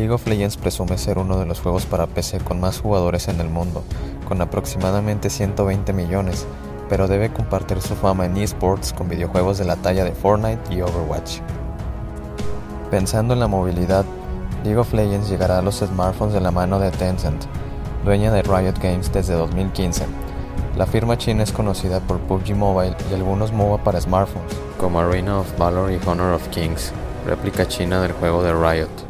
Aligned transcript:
League 0.00 0.14
of 0.14 0.26
Legends 0.26 0.56
presume 0.56 0.96
ser 0.96 1.18
uno 1.18 1.38
de 1.38 1.44
los 1.44 1.60
juegos 1.60 1.84
para 1.84 2.06
PC 2.06 2.38
con 2.38 2.58
más 2.58 2.80
jugadores 2.80 3.28
en 3.28 3.38
el 3.38 3.50
mundo, 3.50 3.84
con 4.26 4.40
aproximadamente 4.40 5.28
120 5.28 5.92
millones, 5.92 6.46
pero 6.88 7.06
debe 7.06 7.30
compartir 7.30 7.82
su 7.82 7.94
fama 7.94 8.24
en 8.24 8.38
esports 8.38 8.94
con 8.94 9.10
videojuegos 9.10 9.58
de 9.58 9.66
la 9.66 9.76
talla 9.76 10.02
de 10.04 10.12
Fortnite 10.12 10.74
y 10.74 10.80
Overwatch. 10.80 11.40
Pensando 12.90 13.34
en 13.34 13.40
la 13.40 13.46
movilidad, 13.46 14.06
League 14.64 14.78
of 14.78 14.94
Legends 14.94 15.28
llegará 15.28 15.58
a 15.58 15.62
los 15.62 15.80
smartphones 15.80 16.32
de 16.32 16.40
la 16.40 16.50
mano 16.50 16.78
de 16.78 16.90
Tencent, 16.92 17.44
dueña 18.02 18.32
de 18.32 18.40
Riot 18.40 18.80
Games 18.82 19.12
desde 19.12 19.34
2015. 19.34 20.06
La 20.78 20.86
firma 20.86 21.18
china 21.18 21.42
es 21.42 21.52
conocida 21.52 22.00
por 22.00 22.20
PUBG 22.20 22.56
Mobile 22.56 22.96
y 23.10 23.14
algunos 23.14 23.52
MOBA 23.52 23.84
para 23.84 24.00
smartphones, 24.00 24.56
como 24.78 24.98
Arena 24.98 25.40
of 25.40 25.58
Valor 25.58 25.92
y 25.92 26.00
Honor 26.06 26.32
of 26.32 26.48
Kings, 26.48 26.90
réplica 27.26 27.68
china 27.68 28.00
del 28.00 28.12
juego 28.12 28.42
de 28.42 28.54
Riot. 28.54 29.09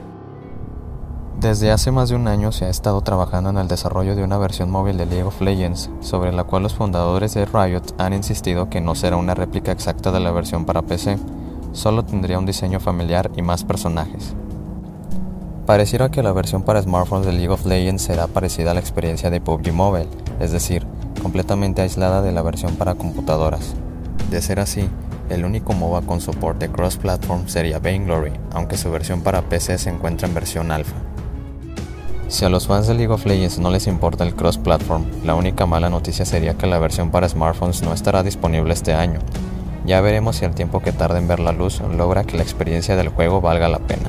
Desde 1.41 1.71
hace 1.71 1.91
más 1.91 2.11
de 2.11 2.17
un 2.17 2.29
año 2.29 2.53
se 2.53 2.67
ha 2.67 2.69
estado 2.69 3.01
trabajando 3.01 3.49
en 3.49 3.57
el 3.57 3.67
desarrollo 3.67 4.15
de 4.15 4.23
una 4.23 4.37
versión 4.37 4.71
móvil 4.71 4.99
de 4.99 5.07
League 5.07 5.23
of 5.23 5.41
Legends, 5.41 5.89
sobre 6.01 6.33
la 6.33 6.45
cual 6.45 6.65
los 6.65 6.75
fundadores 6.75 7.33
de 7.33 7.47
Riot 7.47 7.95
han 7.97 8.13
insistido 8.13 8.69
que 8.69 8.83
no 8.83 8.95
será 8.95 9.17
una 9.17 9.35
réplica 9.35 9.73
exacta 9.73 10.13
de 10.13 10.21
la 10.21 10.33
versión 10.33 10.67
para 10.67 10.83
PC, 10.83 11.17
solo 11.73 12.05
tendría 12.05 12.39
un 12.39 12.45
diseño 12.45 12.79
familiar 12.79 13.31
y 13.37 13.41
más 13.41 13.65
personajes. 13.65 14.35
Pareciera 15.65 16.11
que 16.11 16.23
la 16.23 16.33
versión 16.33 16.63
para 16.63 16.83
smartphones 16.83 17.25
de 17.25 17.33
League 17.33 17.49
of 17.49 17.65
Legends 17.65 18.03
será 18.03 18.27
parecida 18.27 18.73
a 18.73 18.75
la 18.75 18.81
experiencia 18.81 19.31
de 19.31 19.41
PUBG 19.41 19.73
Mobile, 19.73 20.11
es 20.41 20.53
decir, 20.53 20.87
completamente 21.23 21.81
aislada 21.81 22.21
de 22.21 22.33
la 22.33 22.43
versión 22.43 22.75
para 22.75 22.97
computadoras. 22.97 23.75
De 24.31 24.43
ser 24.43 24.61
así, 24.61 24.91
el 25.31 25.47
único 25.47 25.73
MOBA 25.73 26.03
con 26.03 26.21
soporte 26.21 26.69
cross-platform 26.69 27.49
sería 27.49 27.79
Vainglory, 27.79 28.33
aunque 28.53 28.77
su 28.77 28.91
versión 28.91 29.23
para 29.23 29.41
PC 29.41 29.79
se 29.79 29.89
encuentra 29.89 30.29
en 30.29 30.35
versión 30.35 30.71
alfa. 30.71 30.97
Si 32.31 32.45
a 32.45 32.49
los 32.49 32.69
fans 32.69 32.87
de 32.87 32.95
League 32.95 33.13
of 33.13 33.27
Legends 33.27 33.59
no 33.59 33.73
les 33.73 33.89
importa 33.89 34.23
el 34.23 34.37
cross-platform, 34.37 35.05
la 35.25 35.35
única 35.35 35.67
mala 35.67 35.91
noticia 35.91 36.25
sería 36.25 36.55
que 36.55 36.69
la 36.69 36.79
versión 36.79 37.11
para 37.11 37.29
smartphones 37.29 37.83
no 37.83 37.93
estará 37.93 38.23
disponible 38.23 38.73
este 38.73 38.95
año. 38.95 39.19
Ya 39.85 40.01
veremos 40.01 40.37
si 40.37 40.45
el 40.45 40.55
tiempo 40.55 40.79
que 40.81 40.93
tarde 40.93 41.19
en 41.19 41.27
ver 41.27 41.41
la 41.41 41.51
luz 41.51 41.81
logra 41.81 42.23
que 42.23 42.37
la 42.37 42.45
experiencia 42.45 42.95
del 42.95 43.09
juego 43.09 43.41
valga 43.41 43.69
la 43.69 43.81
pena. 43.81 44.09